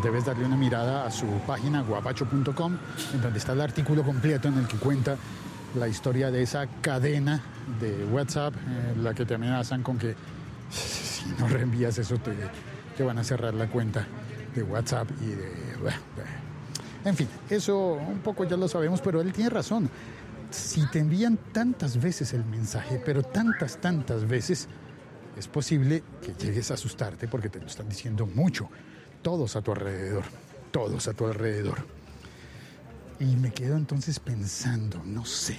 Debes 0.03 0.25
darle 0.25 0.47
una 0.47 0.57
mirada 0.57 1.05
a 1.05 1.11
su 1.11 1.27
página 1.47 1.83
guapacho.com, 1.83 2.77
en 3.13 3.21
donde 3.21 3.39
está 3.39 3.53
el 3.53 3.61
artículo 3.61 4.03
completo 4.03 4.49
en 4.49 4.59
el 4.59 4.67
que 4.67 4.79
cuenta 4.79 5.17
la 5.75 5.89
historia 5.89 6.31
de 6.31 6.43
esa 6.43 6.67
cadena 6.81 7.43
de 7.79 8.05
WhatsApp, 8.07 8.55
en 8.95 9.05
la 9.05 9.13
que 9.15 9.27
te 9.27 9.35
amenazan 9.35 9.83
con 9.83 9.99
que 9.99 10.15
si 10.71 11.25
no 11.39 11.49
reenvías 11.49 11.99
eso 11.99 12.17
te, 12.19 12.33
te 12.97 13.03
van 13.03 13.19
a 13.19 13.25
cerrar 13.25 13.53
la 13.55 13.69
cuenta 13.69 14.07
de 14.55 14.63
WhatsApp 14.63 15.09
y 15.21 15.27
de... 15.27 15.71
En 17.05 17.17
fin, 17.17 17.29
eso 17.49 17.93
un 17.95 18.19
poco 18.19 18.45
ya 18.45 18.57
lo 18.57 18.69
sabemos, 18.69 19.01
pero 19.01 19.21
él 19.21 19.33
tiene 19.33 19.51
razón. 19.51 19.89
Si 20.51 20.87
te 20.87 20.99
envían 20.99 21.39
tantas 21.53 22.01
veces 22.01 22.33
el 22.35 22.45
mensaje, 22.45 23.01
pero 23.05 23.23
tantas, 23.23 23.79
tantas 23.79 24.27
veces, 24.27 24.69
es 25.37 25.49
posible 25.49 26.03
que 26.21 26.35
llegues 26.35 26.71
a 26.71 26.75
asustarte 26.75 27.29
porque 27.29 27.49
te 27.49 27.61
lo 27.61 27.67
están 27.67 27.89
diciendo 27.89 28.27
mucho. 28.27 28.69
Todos 29.23 29.57
a 29.57 29.63
tu 29.63 29.73
alrededor, 29.73 30.25
todos 30.71 31.07
a 31.09 31.13
tu 31.13 31.27
alrededor. 31.27 31.79
Y 33.19 33.37
me 33.37 33.53
quedo 33.53 33.77
entonces 33.77 34.19
pensando, 34.19 35.03
no 35.05 35.27
sé. 35.27 35.59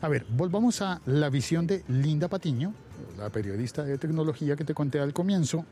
A 0.00 0.08
ver, 0.08 0.26
volvamos 0.30 0.80
a 0.80 1.00
la 1.06 1.28
visión 1.28 1.66
de 1.66 1.84
Linda 1.88 2.28
Patiño, 2.28 2.72
la 3.18 3.30
periodista 3.30 3.84
de 3.84 3.98
tecnología 3.98 4.56
que 4.56 4.64
te 4.64 4.74
conté 4.74 5.00
al 5.00 5.12
comienzo, 5.12 5.64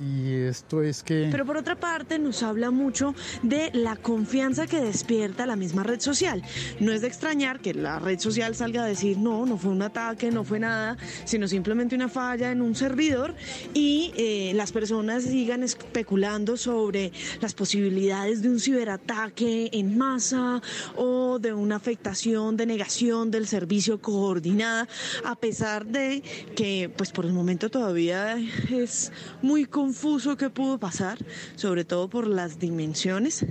y 0.00 0.32
esto 0.32 0.82
es 0.82 1.02
que... 1.02 1.28
Pero 1.30 1.46
por 1.46 1.56
otra 1.56 1.76
parte 1.76 2.18
nos 2.18 2.42
habla 2.42 2.70
mucho 2.70 3.14
de 3.42 3.70
la 3.72 3.96
confianza 3.96 4.66
que 4.66 4.80
despierta 4.80 5.46
la 5.46 5.56
misma 5.56 5.84
red 5.84 6.00
social. 6.00 6.42
No 6.80 6.92
es 6.92 7.00
de 7.02 7.06
extrañar 7.06 7.60
que 7.60 7.74
la 7.74 7.98
red 7.98 8.18
social 8.18 8.54
salga 8.56 8.82
a 8.82 8.86
decir 8.86 9.18
no, 9.18 9.46
no 9.46 9.56
fue 9.56 9.70
un 9.70 9.82
ataque, 9.82 10.30
no 10.30 10.44
fue 10.44 10.58
nada, 10.58 10.96
sino 11.24 11.46
simplemente 11.46 11.94
una 11.94 12.08
falla 12.08 12.50
en 12.50 12.60
un 12.60 12.74
servidor 12.74 13.34
y 13.72 14.12
eh, 14.16 14.52
las 14.54 14.72
personas 14.72 15.24
sigan 15.24 15.62
especulando 15.62 16.56
sobre 16.56 17.12
las 17.40 17.54
posibilidades 17.54 18.42
de 18.42 18.48
un 18.48 18.58
ciberataque 18.58 19.70
en 19.72 19.96
masa 19.96 20.60
o 20.96 21.38
de 21.38 21.52
una 21.52 21.76
afectación 21.76 22.56
de 22.56 22.66
negación 22.66 23.30
del 23.30 23.46
servicio 23.46 24.00
coordinada, 24.00 24.88
a 25.24 25.36
pesar 25.36 25.86
de 25.86 26.22
que 26.56 26.90
pues 26.96 27.12
por 27.12 27.26
el 27.26 27.32
momento 27.32 27.70
todavía 27.70 28.36
es 28.70 29.12
muy 29.42 29.66
confuso 29.84 30.38
qué 30.38 30.48
pudo 30.48 30.78
pasar, 30.78 31.18
sobre 31.56 31.84
todo 31.84 32.08
por 32.08 32.26
las 32.26 32.58
dimensiones. 32.58 33.44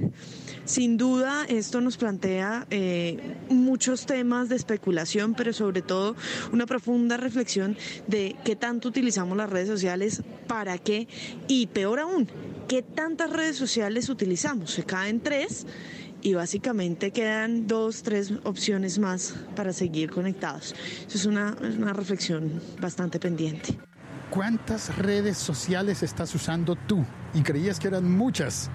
Sin 0.65 0.97
duda, 0.97 1.45
esto 1.47 1.79
nos 1.79 1.97
plantea 1.97 2.65
eh, 2.71 3.37
muchos 3.49 4.07
temas 4.07 4.49
de 4.49 4.55
especulación, 4.55 5.35
pero 5.35 5.53
sobre 5.53 5.83
todo 5.83 6.15
una 6.51 6.65
profunda 6.65 7.17
reflexión 7.17 7.77
de 8.07 8.35
qué 8.43 8.55
tanto 8.55 8.87
utilizamos 8.89 9.37
las 9.37 9.47
redes 9.47 9.67
sociales, 9.67 10.23
para 10.47 10.79
qué 10.79 11.07
y 11.47 11.67
peor 11.67 11.99
aún, 11.99 12.27
qué 12.67 12.81
tantas 12.81 13.29
redes 13.29 13.55
sociales 13.55 14.09
utilizamos. 14.09 14.71
Se 14.71 14.85
caen 14.85 15.19
tres 15.19 15.67
y 16.23 16.33
básicamente 16.33 17.11
quedan 17.11 17.67
dos, 17.67 18.01
tres 18.01 18.33
opciones 18.43 18.97
más 18.97 19.35
para 19.55 19.71
seguir 19.71 20.09
conectados. 20.09 20.73
Eso 21.07 21.15
es 21.15 21.25
una 21.27 21.93
reflexión 21.93 22.59
bastante 22.81 23.19
pendiente. 23.19 23.77
¿Cuántas 24.33 24.97
redes 24.97 25.37
sociales 25.37 26.01
estás 26.01 26.33
usando 26.33 26.75
tú? 26.75 27.05
Y 27.35 27.43
creías 27.43 27.79
que 27.79 27.87
eran 27.87 28.11
muchas. 28.17 28.67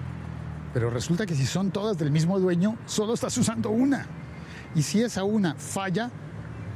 Pero 0.73 0.89
resulta 0.89 1.25
que 1.25 1.35
si 1.35 1.45
son 1.45 1.69
todas 1.71 1.97
del 1.97 2.11
mismo 2.11 2.39
dueño, 2.39 2.77
solo 2.85 3.13
estás 3.13 3.37
usando 3.37 3.69
una. 3.69 4.05
Y 4.73 4.83
si 4.83 5.01
esa 5.01 5.25
una 5.25 5.55
falla, 5.55 6.11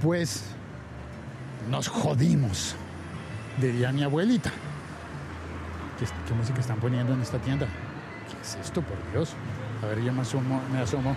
pues 0.02 0.44
nos 1.70 1.88
jodimos, 1.88 2.76
diría 3.62 3.94
mi 3.94 4.04
abuelita. 4.04 4.52
¿Qué, 5.98 6.06
qué 6.28 6.34
música 6.34 6.60
están 6.60 6.82
poniendo 6.82 7.14
en 7.14 7.22
esta 7.22 7.38
tienda? 7.38 7.68
¿Qué 7.68 8.36
es 8.42 8.58
esto, 8.66 8.82
por 8.82 8.98
Dios? 9.14 9.34
A 9.82 9.86
ver, 9.86 10.04
yo 10.04 10.12
me 10.12 10.24
asomo. 10.24 10.62
Me 10.74 10.80
asomo. 10.80 11.16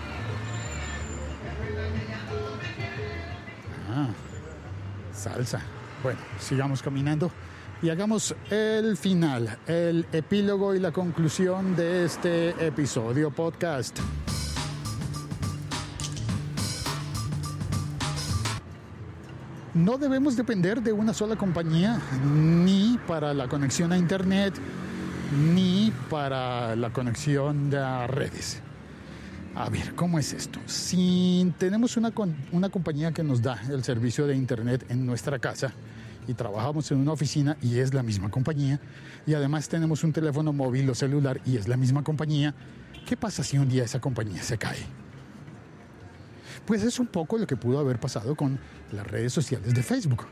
Ah, 3.91 4.07
salsa. 5.13 5.61
Bueno, 6.05 6.21
sigamos 6.39 6.81
caminando 6.81 7.33
y 7.83 7.91
hagamos 7.91 8.35
el 8.51 8.97
final, 8.97 9.59
el 9.67 10.07
epílogo 10.13 10.75
y 10.75 10.81
la 10.81 10.93
conclusión 10.93 11.77
de 11.77 12.05
este 12.05 12.51
episodio 12.67 13.31
podcast. 13.31 13.99
No 19.75 19.99
debemos 19.99 20.37
depender 20.37 20.83
de 20.83 20.93
una 20.93 21.13
sola 21.13 21.37
compañía, 21.37 22.01
ni 22.25 22.99
para 23.07 23.35
la 23.35 23.47
conexión 23.47 23.93
a 23.93 23.99
Internet, 23.99 24.55
ni 25.55 25.93
para 26.09 26.75
la 26.77 26.91
conexión 26.91 27.75
a 27.75 28.07
redes. 28.07 28.63
A 29.55 29.69
ver, 29.69 29.95
¿cómo 29.95 30.19
es 30.19 30.33
esto? 30.33 30.61
Si 30.65 31.53
tenemos 31.59 31.99
una, 31.99 32.11
una 32.53 32.71
compañía 32.71 33.13
que 33.13 33.23
nos 33.23 33.43
da 33.43 33.61
el 33.71 33.85
servicio 33.85 34.27
de 34.27 34.35
Internet 34.35 34.87
en 34.89 35.05
nuestra 35.05 35.39
casa, 35.39 35.75
y 36.27 36.35
trabajamos 36.35 36.91
en 36.91 36.99
una 36.99 37.13
oficina 37.13 37.57
y 37.63 37.79
es 37.79 37.95
la 37.95 38.03
misma 38.03 38.31
compañía, 38.31 38.81
y 39.27 39.35
además 39.35 39.69
tenemos 39.69 40.05
un 40.05 40.13
teléfono 40.13 40.53
móvil 40.53 40.89
o 40.91 40.95
celular 40.95 41.41
y 41.45 41.57
es 41.57 41.69
la 41.69 41.77
misma 41.77 42.03
compañía, 42.03 42.55
¿qué 43.07 43.17
pasa 43.17 43.43
si 43.43 43.59
un 43.59 43.69
día 43.69 43.85
esa 43.85 44.01
compañía 44.01 44.43
se 44.43 44.59
cae? 44.59 44.79
Pues 46.67 46.83
es 46.83 46.99
un 46.99 47.07
poco 47.07 47.39
lo 47.39 47.47
que 47.47 47.57
pudo 47.57 47.79
haber 47.79 48.01
pasado 48.01 48.35
con 48.35 48.59
las 48.93 49.07
redes 49.07 49.33
sociales 49.33 49.73
de 49.73 49.83
Facebook, 49.83 50.27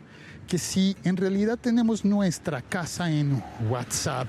que 0.49 0.59
si 0.59 0.97
en 1.05 1.17
realidad 1.17 1.59
tenemos 1.59 2.05
nuestra 2.05 2.61
casa 2.61 3.11
en 3.11 3.43
WhatsApp, 3.69 4.29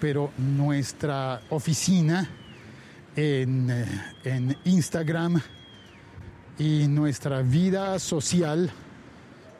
pero 0.00 0.32
nuestra 0.38 1.40
oficina 1.50 2.28
en, 3.14 3.70
eh, 3.70 3.86
en 4.24 4.56
Instagram 4.64 5.40
y 6.58 6.86
nuestra 6.88 7.42
vida 7.42 7.98
social 7.98 8.70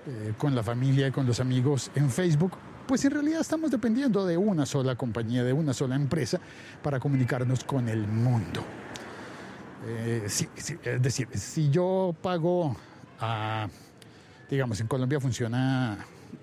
eh, 0.09 0.33
con 0.39 0.55
la 0.55 0.63
familia 0.63 1.09
y 1.09 1.11
con 1.11 1.27
los 1.27 1.39
amigos 1.39 1.91
en 1.95 2.09
Facebook, 2.09 2.53
pues 2.87 3.05
en 3.05 3.11
realidad 3.11 3.41
estamos 3.43 3.71
dependiendo 3.71 4.25
de 4.25 4.39
una 4.39 4.65
sola 4.65 4.97
compañía, 4.97 5.45
de 5.45 5.53
una 5.53 5.75
sola 5.75 5.97
empresa 5.97 6.41
para 6.83 6.99
comunicarnos 6.99 7.63
con 7.63 7.91
el 7.91 8.09
mundo. 8.09 8.65
Eh, 9.87 10.23
es 10.27 11.03
decir, 11.03 11.29
si 11.35 11.69
yo 11.69 12.15
pago 12.23 12.75
a, 13.21 13.69
digamos, 14.49 14.81
en 14.81 14.87
Colombia 14.87 15.21
funciona 15.21 15.99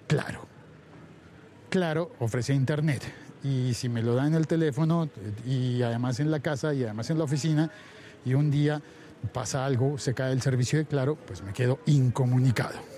Claro. 0.07 0.47
Claro 1.69 2.11
ofrece 2.19 2.53
Internet 2.53 3.03
y 3.43 3.73
si 3.73 3.89
me 3.89 4.03
lo 4.03 4.13
da 4.13 4.27
en 4.27 4.35
el 4.35 4.45
teléfono 4.45 5.09
y 5.45 5.81
además 5.81 6.19
en 6.19 6.29
la 6.29 6.39
casa 6.39 6.73
y 6.73 6.83
además 6.83 7.09
en 7.09 7.17
la 7.17 7.23
oficina 7.23 7.71
y 8.23 8.35
un 8.35 8.51
día 8.51 8.81
pasa 9.33 9.65
algo, 9.65 9.97
se 9.97 10.13
cae 10.13 10.31
el 10.31 10.41
servicio 10.41 10.77
de 10.77 10.85
Claro, 10.85 11.15
pues 11.15 11.41
me 11.41 11.51
quedo 11.51 11.79
incomunicado. 11.87 12.94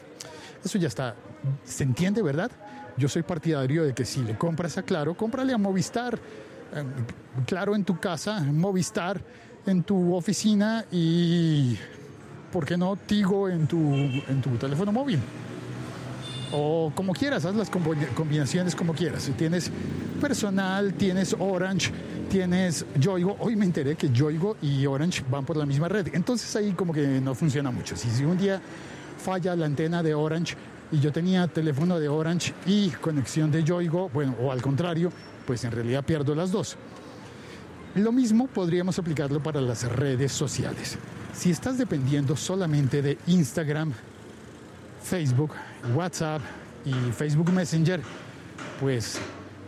Eso 0.64 0.78
ya 0.78 0.88
está, 0.88 1.16
se 1.64 1.84
entiende, 1.84 2.22
¿verdad? 2.22 2.52
Yo 2.98 3.08
soy 3.08 3.24
partidario 3.24 3.84
de 3.84 3.94
que 3.94 4.06
si 4.06 4.22
le 4.24 4.38
compras 4.38 4.78
a 4.78 4.84
Claro, 4.84 5.16
cómprale 5.16 5.54
a 5.54 5.58
Movistar. 5.58 6.16
Eh, 6.16 6.84
claro 7.46 7.76
en 7.76 7.84
tu 7.84 8.00
casa, 8.00 8.42
Movistar 8.42 9.22
en 9.66 9.84
tu 9.84 10.16
oficina 10.16 10.86
y, 10.92 11.78
¿por 12.52 12.66
qué 12.66 12.78
no, 12.78 12.96
Tigo 12.96 13.50
en 13.50 13.68
tu, 13.68 13.78
en 13.78 14.42
tu 14.42 14.50
teléfono 14.58 14.92
móvil? 14.92 15.20
O 16.52 16.92
como 16.96 17.14
quieras, 17.14 17.46
haz 17.46 17.56
las 17.56 17.70
combinaciones 17.70 18.76
como 18.76 18.94
quieras. 18.94 19.24
Si 19.24 19.34
tienes 19.34 19.70
personal, 20.22 20.94
tienes 20.94 21.36
Orange, 21.38 21.92
tienes 22.30 22.86
Yoigo. 22.98 23.36
Hoy 23.40 23.56
me 23.58 23.66
enteré 23.66 23.96
que 23.96 24.10
Yoigo 24.10 24.56
y 24.62 24.86
Orange 24.86 25.24
van 25.30 25.46
por 25.46 25.58
la 25.58 25.66
misma 25.66 25.90
red. 25.90 26.08
Entonces 26.14 26.56
ahí 26.56 26.72
como 26.72 26.94
que 26.94 27.20
no 27.22 27.36
funciona 27.36 27.70
mucho. 27.70 27.98
Si, 27.98 28.10
si 28.10 28.24
un 28.24 28.38
día 28.38 28.62
falla 29.18 29.56
la 29.56 29.66
antena 29.66 30.04
de 30.04 30.14
Orange, 30.14 30.56
y 30.92 31.00
yo 31.00 31.12
tenía 31.12 31.48
teléfono 31.48 32.00
de 32.00 32.08
Orange 32.08 32.54
y 32.66 32.90
conexión 32.90 33.52
de 33.52 33.64
Yoigo, 33.64 34.10
bueno, 34.10 34.36
o 34.42 34.52
al 34.52 34.62
contrario, 34.62 35.12
pues 35.46 35.64
en 35.64 35.72
realidad 35.72 36.04
pierdo 36.04 36.34
las 36.36 36.52
dos. 36.52 36.78
Lo 37.96 38.12
mismo 38.12 38.48
podríamos 38.48 39.00
aplicarlo 39.00 39.42
para 39.42 39.60
las 39.60 39.84
redes 39.92 40.32
sociales. 40.32 40.98
Si 41.34 41.52
estás 41.52 41.78
dependiendo 41.78 42.36
solamente 42.36 43.02
de 43.02 43.18
Instagram, 43.28 43.94
Facebook, 45.04 45.52
WhatsApp 45.96 46.42
y 46.86 46.94
Facebook 47.12 47.52
Messenger, 47.52 48.02
pues 48.80 49.20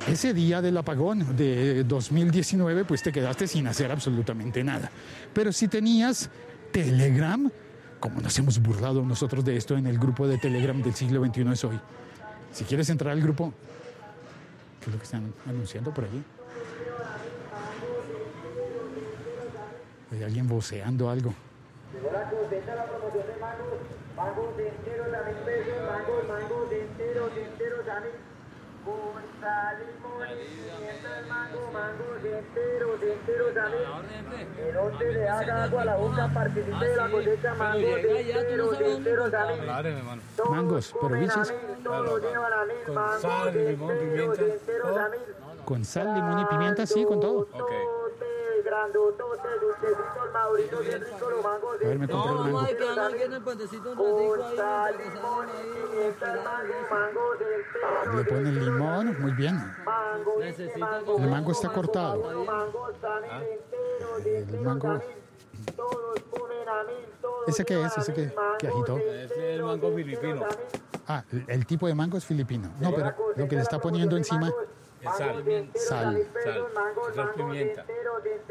ese 0.07 0.33
día 0.33 0.61
del 0.61 0.77
apagón 0.77 1.35
de 1.35 1.83
2019, 1.83 2.85
pues 2.85 3.03
te 3.03 3.11
quedaste 3.11 3.47
sin 3.47 3.67
hacer 3.67 3.91
absolutamente 3.91 4.63
nada. 4.63 4.89
Pero 5.33 5.51
si 5.51 5.67
tenías 5.67 6.29
Telegram, 6.71 7.51
como 7.99 8.21
nos 8.21 8.37
hemos 8.39 8.59
burlado 8.61 9.03
nosotros 9.03 9.43
de 9.43 9.57
esto 9.57 9.77
en 9.77 9.87
el 9.87 9.99
grupo 9.99 10.27
de 10.27 10.37
Telegram 10.37 10.81
del 10.81 10.93
siglo 10.93 11.23
XXI 11.25 11.51
es 11.51 11.63
hoy. 11.63 11.79
Si 12.51 12.63
quieres 12.63 12.89
entrar 12.89 13.11
al 13.13 13.21
grupo, 13.21 13.53
¿qué 14.79 14.85
es 14.87 14.91
lo 14.93 14.97
que 14.97 15.03
están 15.03 15.33
anunciando 15.47 15.93
por 15.93 16.05
allí? 16.05 16.23
Hay 20.11 20.23
alguien 20.23 20.47
voceando 20.47 21.09
algo. 21.09 21.33
Mangos 24.15 24.57
de 24.57 24.67
enteros 24.67 25.07
a 25.13 25.23
mil 25.29 25.35
pesos, 25.45 26.69
de 26.69 26.81
enteros, 26.81 27.35
de 27.35 27.41
mil. 27.41 28.28
Con 28.89 29.23
sal, 29.41 29.77
limón 29.79 30.27
y 30.29 30.45
pimienta 30.45 31.19
el 31.19 31.25
mango, 31.27 31.71
mangos 31.71 32.23
de 32.23 32.39
enteros, 32.39 33.01
de 33.01 33.13
enteros 33.13 33.57
a 33.57 33.69
mil. 33.69 34.67
El 34.67 34.77
once 34.77 35.11
le 35.11 35.29
haga 35.29 35.63
agua 35.63 35.81
a 35.81 35.85
la 35.85 35.95
boca, 35.95 36.31
participe 36.33 36.85
de 36.85 36.95
la 36.95 37.09
cosecha, 37.09 37.53
mangos 37.53 37.81
de 37.81 38.31
enteros, 38.31 38.79
de 38.79 38.95
enteros 38.95 39.33
a 39.33 39.45
mil. 39.45 40.21
Todos 40.35 40.49
Mangos, 40.49 40.95
pero 41.01 41.15
bichos. 41.19 41.53
mangos 42.93 43.21
sal, 43.21 43.53
limón, 43.53 43.97
pimienta, 43.99 44.41
mil. 44.41 45.65
Con 45.65 45.85
sal, 45.85 46.13
limón 46.15 46.39
y 46.39 46.45
pimienta, 46.45 46.85
sí, 46.85 47.05
con 47.05 47.19
todo. 47.19 47.47
Rico, 50.57 51.29
los 51.29 51.43
mangos 51.43 51.75
A 51.75 51.87
ver, 51.87 51.99
me 51.99 52.07
compré 52.07 52.51
mango. 56.89 58.15
Le 58.15 58.23
ponen 58.25 58.65
limón, 58.65 59.21
muy 59.21 59.31
bien. 59.33 59.55
Mango, 59.85 61.17
El 61.17 61.29
mango 61.29 61.51
está 61.51 61.69
cortado. 61.69 62.31
entero, 63.41 64.19
de 64.23 64.37
El 64.39 64.61
mango. 64.61 65.01
¿Ese 67.47 67.65
qué 67.65 67.81
es? 67.83 67.97
¿Ese 67.97 68.13
qué- 68.13 68.33
qué 68.59 68.67
agitó? 68.67 68.97
es 68.97 69.31
el 69.31 69.63
mango 69.63 69.91
filipino. 69.95 70.45
Ah, 71.07 71.23
el 71.47 71.65
tipo 71.65 71.87
de 71.87 71.95
mango 71.95 72.17
es 72.17 72.25
filipino. 72.25 72.69
No, 72.79 72.93
pero 72.93 73.13
lo 73.35 73.47
que 73.47 73.55
le 73.55 73.61
está 73.61 73.79
poniendo 73.79 74.15
encima, 74.17 74.51
Sal. 75.03 75.43
sal. 75.75 76.27
Sal. 76.43 76.67
Esa 77.11 77.23
es 77.23 77.29
pimienta. 77.35 77.85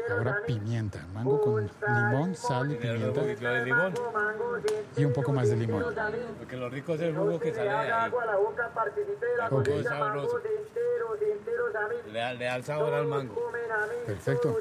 Ahora 0.09 0.41
pimienta. 0.45 1.05
Mango 1.13 1.41
con 1.41 1.69
limón, 1.87 2.35
sal 2.35 2.71
y 2.71 2.73
un 2.73 2.79
pimienta. 2.79 3.21
de 3.21 3.65
limón. 3.65 3.93
Y 4.97 5.05
un 5.05 5.13
poco 5.13 5.31
más 5.31 5.49
de 5.49 5.55
limón. 5.55 5.85
Porque 6.39 6.57
lo 6.57 6.69
rico 6.69 6.95
es 6.95 7.01
el 7.01 7.15
jugo 7.15 7.39
que 7.39 7.53
sale 7.53 7.69
de 7.69 7.77
ahí. 7.77 8.11
Sabroso. 9.83 10.33
mango. 10.33 10.39
Le 12.11 12.35
le 12.35 12.45
da 12.45 12.55
el 12.55 12.63
sabor 12.63 12.93
al 12.93 13.05
mango. 13.05 13.51
Perfecto. 14.05 14.57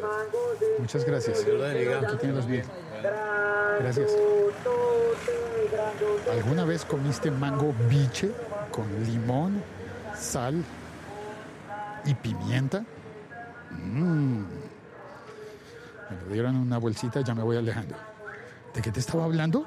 mango 0.00 0.38
Muchas 0.78 1.04
gracias. 1.04 1.40
Aquí 1.40 2.16
tienen 2.16 2.36
los 2.36 2.46
mil. 2.46 2.64
Gracias. 3.80 4.16
¿Alguna 6.30 6.64
vez 6.64 6.84
comiste 6.84 7.30
mango 7.30 7.72
biche 7.88 8.30
con 8.70 8.86
limón, 9.04 9.62
sal 10.16 10.64
y 12.06 12.14
pimienta? 12.14 12.84
Mmm. 13.70 14.44
Me 16.10 16.16
lo 16.26 16.32
dieron 16.32 16.56
una 16.56 16.78
bolsita, 16.78 17.20
ya 17.22 17.34
me 17.34 17.42
voy 17.42 17.56
alejando. 17.56 17.94
¿De 18.74 18.82
qué 18.82 18.90
te 18.90 19.00
estaba 19.00 19.24
hablando? 19.24 19.66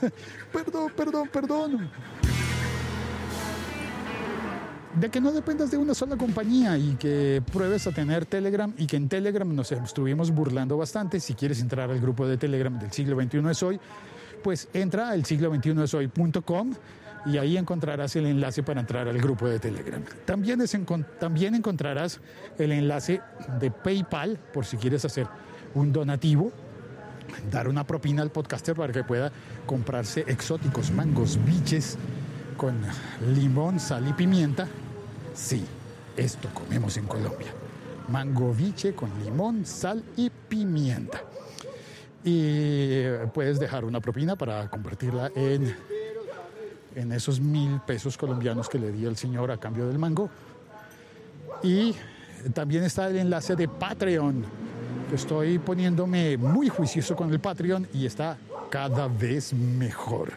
perdón, 0.52 0.92
perdón, 0.96 1.28
perdón. 1.32 1.90
De 4.94 5.10
que 5.10 5.20
no 5.20 5.32
dependas 5.32 5.70
de 5.70 5.78
una 5.78 5.94
sola 5.94 6.16
compañía 6.16 6.76
y 6.76 6.96
que 6.96 7.42
pruebes 7.52 7.86
a 7.86 7.92
tener 7.92 8.26
Telegram 8.26 8.74
y 8.76 8.86
que 8.86 8.96
en 8.96 9.08
Telegram 9.08 9.54
nos 9.54 9.72
estuvimos 9.72 10.30
burlando 10.30 10.76
bastante. 10.76 11.18
Si 11.20 11.34
quieres 11.34 11.60
entrar 11.60 11.90
al 11.90 12.00
grupo 12.00 12.26
de 12.26 12.36
Telegram 12.36 12.78
del 12.78 12.92
siglo 12.92 13.20
XXI 13.20 13.50
es 13.50 13.62
hoy, 13.62 13.80
pues 14.42 14.68
entra 14.74 15.10
al 15.10 15.24
siglo 15.24 15.54
XXI 15.54 15.82
es 15.82 15.94
hoy.com 15.94 16.74
y 17.26 17.38
ahí 17.38 17.56
encontrarás 17.56 18.16
el 18.16 18.26
enlace 18.26 18.62
para 18.62 18.80
entrar 18.80 19.08
al 19.08 19.18
grupo 19.18 19.48
de 19.48 19.58
Telegram. 19.58 20.02
También, 20.24 20.62
también 21.18 21.54
encontrarás 21.54 22.20
el 22.58 22.72
enlace 22.72 23.20
de 23.60 23.70
PayPal 23.70 24.38
por 24.52 24.64
si 24.64 24.76
quieres 24.76 25.04
hacer 25.04 25.26
un 25.74 25.92
donativo 25.92 26.52
dar 27.50 27.68
una 27.68 27.84
propina 27.84 28.22
al 28.22 28.30
podcaster 28.30 28.74
para 28.74 28.92
que 28.92 29.04
pueda 29.04 29.32
comprarse 29.66 30.24
exóticos 30.26 30.90
mangos 30.90 31.38
biches 31.44 31.96
con 32.56 32.80
limón, 33.34 33.80
sal 33.80 34.06
y 34.08 34.12
pimienta. 34.12 34.68
Sí, 35.34 35.64
esto 36.16 36.48
comemos 36.52 36.96
en 36.96 37.06
Colombia. 37.06 37.48
Mango 38.08 38.52
biche 38.52 38.94
con 38.94 39.10
limón, 39.24 39.64
sal 39.64 40.02
y 40.16 40.30
pimienta. 40.30 41.22
Y 42.24 43.02
puedes 43.34 43.58
dejar 43.58 43.84
una 43.84 44.00
propina 44.00 44.36
para 44.36 44.68
convertirla 44.68 45.32
en, 45.34 45.74
en 46.94 47.12
esos 47.12 47.40
mil 47.40 47.80
pesos 47.86 48.16
colombianos 48.16 48.68
que 48.68 48.78
le 48.78 48.92
di 48.92 49.06
al 49.06 49.16
señor 49.16 49.50
a 49.50 49.58
cambio 49.58 49.86
del 49.86 49.98
mango. 49.98 50.30
Y 51.62 51.94
también 52.54 52.84
está 52.84 53.08
el 53.08 53.16
enlace 53.16 53.56
de 53.56 53.68
Patreon. 53.68 54.44
Estoy 55.12 55.58
poniéndome 55.58 56.36
muy 56.36 56.68
juicioso 56.68 57.14
con 57.14 57.30
el 57.32 57.40
Patreon 57.40 57.86
y 57.92 58.06
está 58.06 58.38
cada 58.70 59.08
vez 59.08 59.52
mejor. 59.52 60.32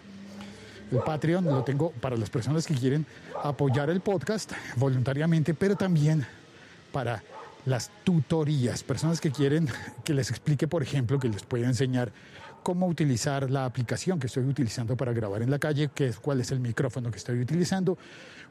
El 0.92 1.00
Patreon 1.00 1.46
lo 1.46 1.64
tengo 1.64 1.92
para 1.92 2.16
las 2.16 2.30
personas 2.30 2.68
que 2.68 2.76
quieren 2.76 3.06
apoyar 3.44 3.90
el 3.90 4.02
podcast 4.02 4.52
voluntariamente, 4.76 5.54
pero 5.54 5.76
también 5.76 6.26
para 6.92 7.24
las 7.66 7.90
tutorías, 8.04 8.84
personas 8.84 9.20
que 9.20 9.32
quieren 9.32 9.68
que 10.04 10.14
les 10.14 10.30
explique, 10.30 10.68
por 10.68 10.84
ejemplo, 10.84 11.20
que 11.20 11.30
les 11.30 11.44
pueda 11.44 11.66
enseñar 11.66 12.12
cómo 12.66 12.88
utilizar 12.88 13.52
la 13.52 13.66
aplicación 13.66 14.20
que 14.20 14.26
estoy 14.26 14.44
utilizando 14.44 14.98
para 14.98 15.14
grabar 15.14 15.44
en 15.44 15.52
la 15.52 15.60
calle, 15.60 15.92
qué 15.94 16.08
es, 16.08 16.18
cuál 16.18 16.42
es 16.42 16.50
el 16.50 16.60
micrófono 16.60 17.12
que 17.12 17.18
estoy 17.20 17.40
utilizando, 17.40 17.96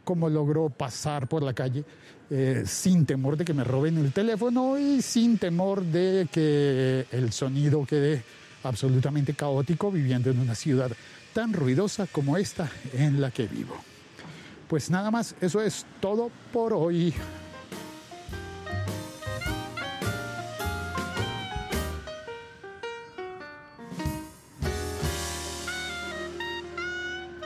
cómo 0.05 0.29
logro 0.29 0.70
pasar 0.70 1.27
por 1.27 1.42
la 1.42 1.53
calle 1.53 1.85
eh, 2.31 2.62
sin 2.64 3.07
temor 3.07 3.37
de 3.37 3.44
que 3.44 3.53
me 3.53 3.64
roben 3.64 3.98
el 3.98 4.12
teléfono 4.12 4.79
y 4.79 5.03
sin 5.03 5.37
temor 5.37 5.83
de 5.83 6.29
que 6.31 7.07
el 7.11 7.33
sonido 7.33 7.85
quede 7.85 8.22
absolutamente 8.62 9.35
caótico 9.35 9.90
viviendo 9.90 10.31
en 10.31 10.38
una 10.38 10.55
ciudad 10.55 10.92
tan 11.33 11.53
ruidosa 11.53 12.07
como 12.07 12.37
esta 12.37 12.70
en 12.92 13.20
la 13.20 13.33
que 13.33 13.48
vivo. 13.48 13.74
Pues 14.68 14.90
nada 14.90 15.11
más, 15.11 15.35
eso 15.40 15.61
es 15.61 15.87
todo 16.00 16.31
por 16.53 16.72
hoy. 16.72 17.12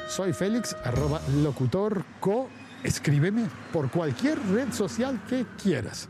Soy 0.09 0.33
Félix, 0.33 0.75
arroba 0.85 1.21
locutor 1.43 2.05
co. 2.21 2.49
Escríbeme 2.83 3.47
por 3.73 3.91
cualquier 3.91 4.39
red 4.53 4.73
social 4.73 5.21
que 5.29 5.45
quieras, 5.61 6.09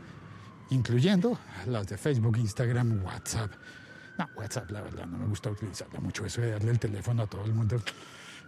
incluyendo 0.69 1.37
las 1.65 1.87
de 1.87 1.97
Facebook, 1.97 2.37
Instagram, 2.37 3.03
WhatsApp. 3.03 3.51
No, 4.19 4.27
WhatsApp, 4.37 4.69
la 4.71 4.81
verdad, 4.81 5.05
no 5.07 5.17
me 5.17 5.25
gusta 5.25 5.49
utilizarla 5.49 5.99
mucho. 5.99 6.25
Eso 6.25 6.41
de 6.41 6.51
darle 6.51 6.71
el 6.71 6.79
teléfono 6.79 7.23
a 7.23 7.27
todo 7.27 7.43
el 7.45 7.53
mundo. 7.53 7.81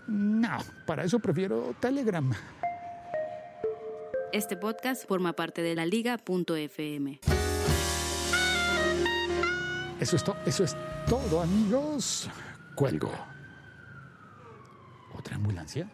No, 0.07 0.57
para 0.85 1.03
eso 1.03 1.19
prefiero 1.19 1.75
Telegram. 1.79 2.31
Este 4.31 4.55
podcast 4.55 5.07
forma 5.07 5.33
parte 5.33 5.61
de 5.63 5.73
la 5.75 5.85
liga.fm. 5.85 7.19
Eso 9.99 10.15
es, 10.15 10.23
to- 10.23 10.37
eso 10.45 10.63
es 10.63 10.75
todo, 11.07 11.41
amigos. 11.41 12.29
Cuelgo. 12.75 13.11
¿Otra 15.41 15.49
ambulancia? 15.49 15.87